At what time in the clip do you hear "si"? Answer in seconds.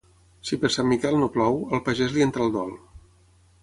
0.49-0.57